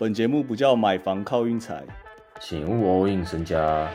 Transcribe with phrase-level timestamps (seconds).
[0.00, 1.84] 本节目不叫买房靠运财，
[2.40, 3.90] 请勿 all in 身家。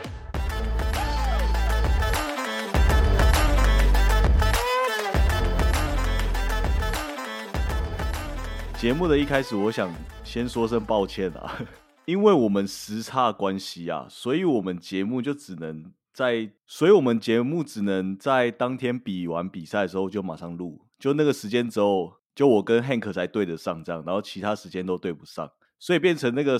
[8.78, 9.90] 节目的一开始，我想
[10.22, 11.56] 先说声抱歉啊，
[12.04, 26.58] 因为我们时差关系啊，所以我们节目就只能在，所以我们节目只能在当天比完比赛的时候就马上录，就那个时间之后，就我跟 Hank 才对得上这样，然后其他时间都对不上，所以变成那个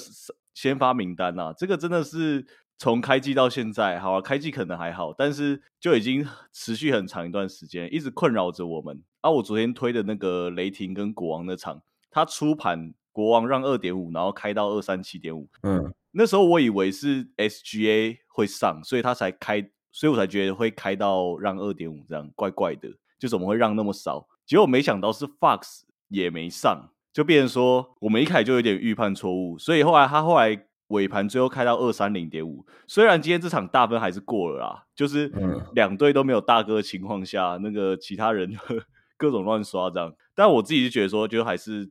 [0.53, 2.47] 先发名单啊，这个真的是
[2.79, 9.03] 从开季到现在，好啊，开季可能还好，但是就已经持续很长一段时间，一直困扰着我们。
[9.21, 11.83] 啊，我昨天推的那个雷霆跟国王那场。
[12.11, 15.49] 他出盘国王让二点五，然后开到二三七点五。
[15.63, 24.29] 嗯，那时候我以为是 SGA 会上，所以他才开，所以我才觉得会开到让二点五这样，怪怪的，就怎么会让那么少？
[24.47, 32.67] 结果没想到是 Fox 也没上，就变成说我们一开始就有点预判错误，所以后来他后来尾盘最后开到二三零点五。
[32.89, 35.33] 虽然今天这场大分还是过了啦，就是
[35.75, 38.53] 两队都没有大哥的情况下，那个其他人
[39.17, 40.13] 各种乱刷这样。
[40.35, 41.89] 但我自己就觉得说，就还是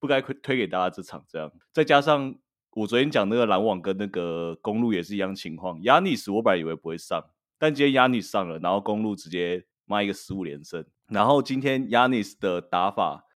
[0.00, 1.52] 不该推推给大家这场这样。
[1.70, 2.34] 再加上
[2.72, 7.22] 我昨天讲那个篮网跟那个公路也是一样情况，亚尼斯我本来以为不会上，
[7.58, 10.82] 但今天亚尼斯上了，然后公路直接卖一个十五连胜。
[11.08, 13.26] 然后今天亚尼斯的打法，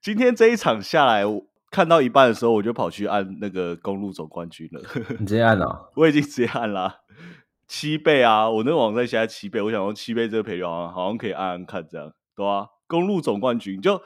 [0.00, 1.24] 今天这一场下来，
[1.70, 4.80] 看到一半的时候，我就跑去按那个公路总冠军了。
[5.18, 5.90] 你直接按了？
[5.96, 7.00] 我已经直接按了
[7.66, 8.50] 七倍啊！
[8.50, 12.68] 我那个网站现在七倍，我想用七倍这个赔率好像好像可以按按看这样，对吧？
[12.86, 14.02] 公路总冠军就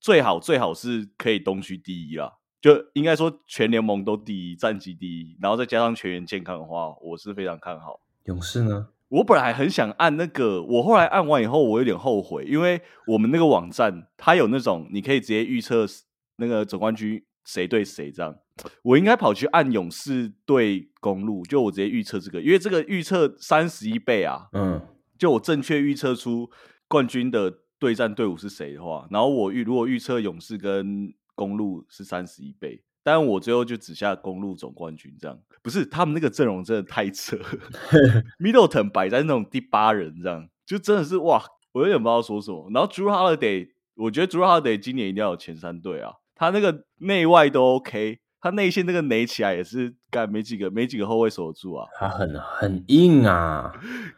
[0.00, 8.00] 最好最好是可以东区第一啦，就应该说全联盟都第一，战绩第一，然后再加上全员健康的话，我是非常看好。
[8.24, 8.88] 勇士呢？
[9.08, 15.86] 我本来很想按那个，我后来按完以后，我有点后悔，因为我们那个网站它有那种你可以直接预测
[16.36, 18.34] 那个总冠军谁对谁这样，
[18.82, 24.80] 我应该跑去按勇士对公路，就我直接预测这个，因为这个预测三十一倍啊，嗯，
[25.18, 26.50] 就我正确预测出
[26.88, 27.60] 冠军的。
[27.76, 37.36] 对战队伍是谁的话，然后我预如果预测勇士跟公路是三十一倍，但我最后就只下公路总冠军这样，不是他们那个阵容真的太扯，
[38.42, 42.68] Middleton 摆在那种第八人这样，就真的是哇，我有点不知道说什么。
[42.72, 48.18] 然后 Drew Holiday，我觉得 Drew Holiday 今年一定要有前三队啊，他那个内外都 OK。
[48.40, 53.72] 他内线那个垒起来也是干没几个没几个后卫守得住啊，他很很硬啊，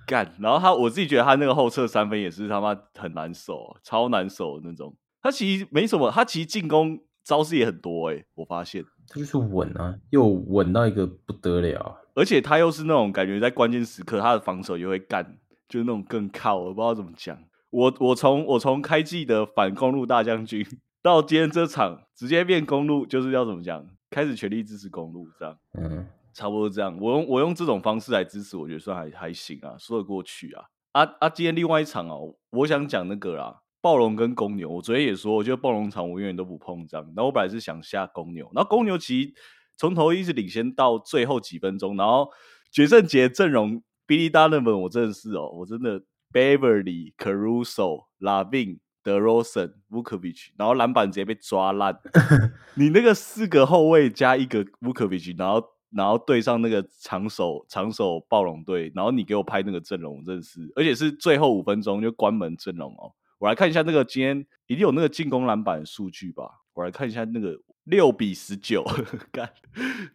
[0.05, 0.35] 干。
[0.41, 4.97] 然后他我自己觉得他那个后撤三分也是他妈很难守，超难守那种。
[5.23, 15.37] 他其实没什么，他其实进攻招式也很多哎，我发现他就是稳啊，又稳到一个不得了，而且他又是那种感觉在关键时刻他的防守又会干，
[15.69, 17.37] 就是那种更靠，我不知道怎么讲。
[17.71, 20.65] 我我从我从开季的反公路大将军
[21.03, 23.85] 到今天这场直接变公路，就是要怎么讲？
[24.09, 26.97] 开始全力支持公路，这样，嗯，差不多这样。
[27.01, 30.65] 我用我用这种方式来支持，我觉得算还还行啊，说得过去啊。
[30.93, 31.29] 啊啊！
[31.29, 34.69] 今天另外一场哦，我想讲那个啦，暴龙跟公牛。
[34.69, 37.07] 我昨天也说，我觉得暴龙场我永远都不碰这样。
[37.15, 39.33] 然后我本来是想下公牛，然后公牛其实
[39.77, 42.29] 从头一直领先到最后几分钟，然后
[42.73, 46.03] 决胜节阵容，Billy Donovan，我真的是哦，我真的
[46.33, 48.81] Beverly Caruso Lavin。
[49.07, 51.97] 德罗森、乌科维奇，然后篮板直接被抓烂。
[52.75, 63.15] 你那个四个后卫加一个乌科维奇，然后然后对上那个长手长手暴龙队，然后你给我拍那个阵容，真的是，而且是最后五分钟就关门阵容哦。
[63.39, 66.63] 我来看一下那个今天一定有那个进攻篮板数据吧。
[66.75, 68.85] 我来看一下那个六比十九，
[69.31, 69.51] 干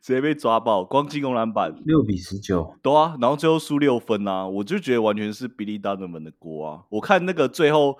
[0.02, 6.84] 直接被抓爆，光进攻篮板六比十九，对啊，然后最后输六分啊，我就觉得完全是比利达 n 们的锅啊。
[6.90, 7.98] 我看那个最后。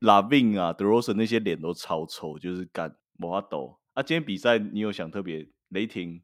[0.00, 3.78] 拉宾啊，德罗森那些脸都超丑，就是干摩法斗。
[3.94, 6.20] 啊，今天比赛你有想特别雷霆？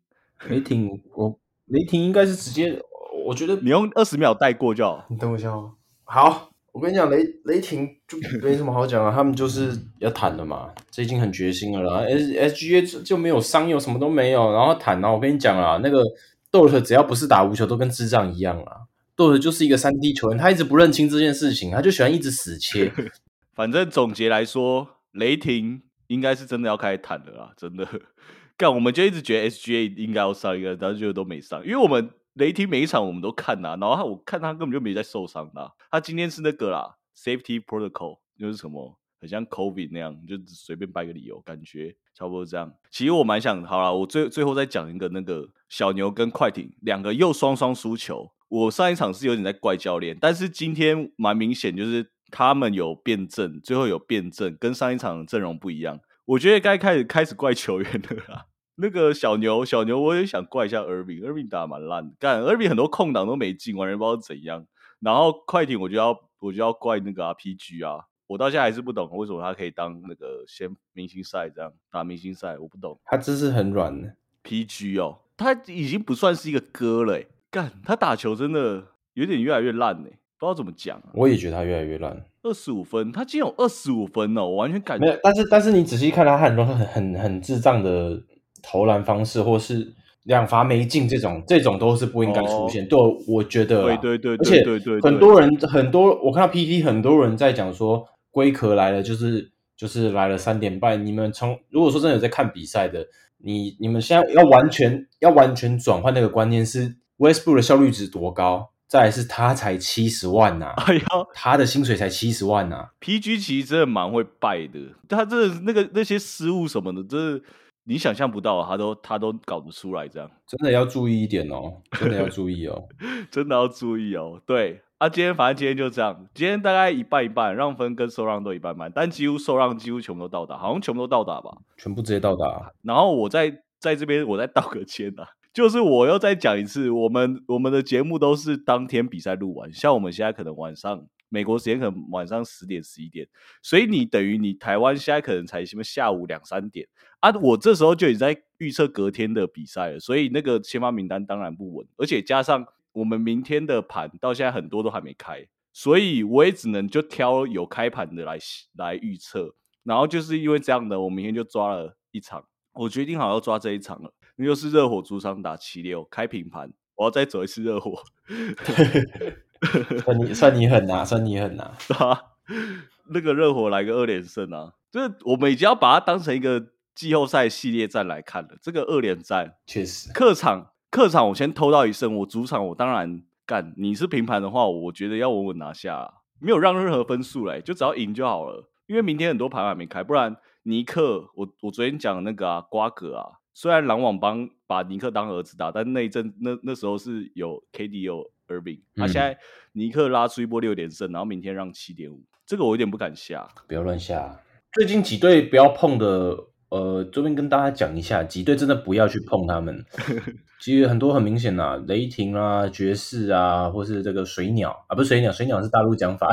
[0.50, 2.78] 雷霆，我雷霆应该是直接，
[3.24, 5.06] 我觉得你用二十秒带过就好。
[5.08, 5.76] 你等我一下哦。
[6.04, 12.04] 好，我跟你讲，雷雷霆就没什么好讲啊，他们就是要坦的嘛，这已经很决心了啦。
[12.06, 16.02] S S G A 就没有伤，又什么都没有，然后坦啊，我跟你讲啊，那个
[16.50, 18.82] 豆特只要不是打无球，都跟智障一样啊。
[19.16, 22.92] 豆特就是一个三 D 球员，他一直不认清这件事情，他就喜欢一直死切。
[23.52, 27.86] 反正总结来说，雷霆应该是真的要开始谈了啦，真的。
[28.56, 42.72] 干，我们就一直觉得 SGA 应该要上一个，但是就都没上，因为我们雷霆每一场我们都看呐，然后我看他根本就没在受伤的，他今天是那个啦，Safety Protocol 就是什么，很像 COVID 那样，就随便掰个理由，感觉差不多这样。
[42.90, 48.32] 其实我蛮想，好了，我最最后再讲一个那个小牛跟快艇两个又双双输球。
[48.48, 52.10] 我上一场是有点在怪教练，但是今天蛮明显就是。
[52.32, 55.98] 他们有辩证，最后有辩证，跟上一场阵容不一样。
[56.24, 58.46] 我觉得该开始开始怪球员了啦。
[58.80, 64.66] 那个小牛，小牛我也想怪一下 Irving，Irving 打得蛮烂的，干 Irving 很多空档都没进，完全不知道怎样。
[65.00, 72.98] 然后快艇我就要我就要怪那个啊 PG 啊，我到现在还是不懂为什么他可以当那个先明星赛这样打明星赛，我不懂。
[73.04, 78.84] 他姿势很软的，PG 哦，他已经不算是一个哥了欸，干他打球真的
[79.14, 81.10] 有点越来越烂呢，不知道怎么讲啊。
[81.14, 82.24] 我也觉得他越来越烂。
[82.42, 88.22] 二十五分，他竟然有二十五分哦，我完全感觉没有，但是但是你仔细看他很多很很很智障的
[88.62, 92.86] 投篮方式，或是两罚没进这种，这种都是不应该出现。
[92.86, 101.04] 对，我觉得啦，哦对对对而且对对对很多人很多，我看到 PT 很多人在讲说，龟壳来了就是就是来了三点半。
[101.04, 103.06] 你们从如果说真的有在看比赛的，
[103.38, 111.02] 你你们现在要完全要完全转换那个观念是 Westbrook 的效率值多高，再来是他才七十万呐、哎呀
[111.32, 114.78] 他的薪水才七十万呐、，PG 其实真的蛮会败的，
[115.08, 117.42] 他真的那个那些失误什么的，真的
[117.84, 122.88] 你想象不到，他都他都搞不出来，这样真的要注意一点哦，真的要注意哦。
[123.30, 124.40] 真的要注意哦。
[124.46, 131.50] 对啊，今天反正今天就这样，今天大概一半一半，让分跟受让都一半半，但几乎受让几乎全部都到达，好像全部都到达吧。
[131.76, 132.70] 全部直接到达。
[132.82, 143.26] 然后我在在这边我再道个歉啊， 就是我又再讲一次，我们我们的节目都是当天比赛录完，像我们现在可能晚上美国时间可能晚上十点十一点，
[143.62, 146.86] 所以你等于你台湾现在可能才什么下午两三点。
[147.20, 158.38] 啊，我这时候就已经在预测隔天的比赛了，所以那个先发名单当然不稳，而且加上我们明天的盘到现在很多都还没开，所以我也只能就挑有开盘的来
[158.76, 159.54] 来预测。
[159.82, 168.02] 然后就是因为这样的，我明天就抓了一场，我决定好要抓这一场了，那就是热火主场打七六开平盘，我要再走一次热火，
[170.04, 172.20] 算你算你狠呐、算你狠呐、是吧？
[173.12, 178.50] 那个热火来个二连胜啊，就是我们已经要把它当成一个季后赛系列战来看了。
[178.62, 183.74] 这个二连战，确实，客场客场我先偷到一胜，我主场我当然干。
[183.76, 186.10] 你是平盘的话，我觉得要稳稳拿下啊、
[186.40, 188.70] 没有让任何分数嘞，就只要赢就好了。
[188.86, 199.38] 因为明天很多盘还没开，不然尼克，我我昨天讲的那个啊，瓜葛啊，虽然篮网帮把尼克当儿子打，但那一阵那那时候是有 KD 有 Irving，他、嗯现在
[199.72, 203.48] 尼克拉出一波六连胜，然后明天让七点五，这个我有点不敢下。
[203.68, 204.42] 不要乱下。
[204.72, 206.36] 最近几队不要碰的，
[206.68, 209.84] 呃，这边跟大家讲一下，几队真的不要去碰他们。
[210.60, 216.28] 其实很多很明显啊、雷霆啊、爵士啊，或是这个水鸟啊，不是水鸟，水鸟是大陆讲法，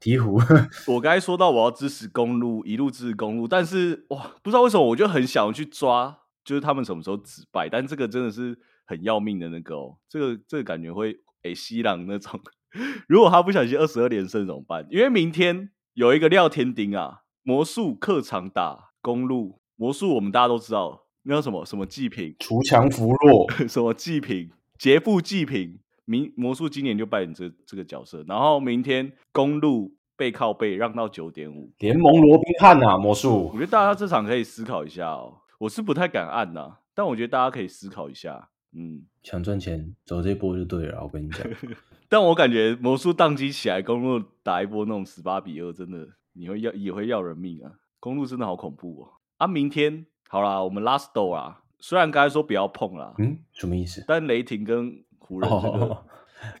[0.00, 0.92] 鹈鹕。
[0.92, 12.40] 我刚才说到我要支持公路，一路支持公路，但是哇，不知道为什么我就很想去抓，就是他们什么时候止败，但这个真的是很要命的那个哦，这个这个感觉会诶西朗那种，
[13.08, 14.86] 如果他不小心二十二连胜怎么办？
[14.90, 25.78] 因为明天有一个廖天丁啊，魔术客场打公路，魔术我们大家都知道，那叫什么什么祭品，锄强扶弱， 什么祭品，劫富济贫。
[26.04, 35.38] 明魔术今年就扮演这这个角色，然后明天公路背靠背让到九点五，联盟罗宾汉呐、魔术我觉得大家这场可以思考一下哦。
[35.58, 38.48] 我是不太敢按呐、但我觉得大家可以思考一下。
[38.74, 41.02] 嗯，想赚钱，走这波就对了。
[41.02, 41.46] 我跟你讲，
[42.08, 47.72] 但我感觉魔术宕机起来，公路打一波那种十八比二，真的你会要也会要人命啊！
[48.00, 49.08] 公路真的好恐怖哦。
[49.36, 54.04] 啊，明天好啦，我们 last door 啊，虽然刚才说不要碰啦，嗯，什么意思？
[54.08, 55.68] 但雷霆跟湖人这个。
[55.68, 56.04] 哦，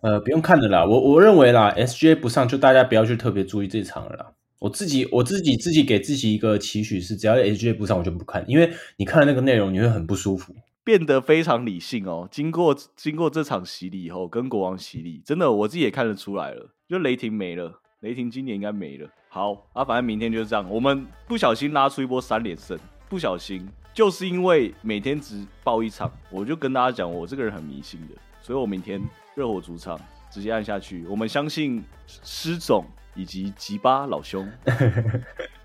[0.02, 0.84] 呃，不用看的啦。
[0.84, 4.32] 我我认为啦，SGA 不上，就大家不要去特别注意这场了啦。
[4.58, 10.54] 我自己我自己自己给自己一个期许是，只要 SGA 不上，我就不看，因为你看了那个内容，你会很不舒服。
[10.84, 12.28] 变得非常理性哦。
[12.30, 19.08] 经过经过这场洗礼以后，跟国王洗礼，真的我自己也看得出来了，就雷霆没了，雷霆今年应该没了。
[19.28, 29.00] 好啊，反正明天就是这样，我们不小心拉出一波三连胜，不小心就是因为每天只报一场，我就跟大家讲，我这个人很迷信的，所以我明天
[29.34, 29.98] 热火主场
[30.30, 32.84] 直接按下去，我们相信施总
[33.14, 34.46] 以及吉巴老兄。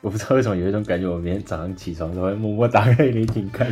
[0.00, 3.66] 我不知道为什么有一种感觉，我明天早上起床都会默默打开雷霆看。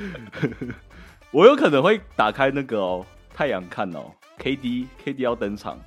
[1.32, 5.78] 我有可能会打开那个哦，太阳看哦，KD KD 要登场，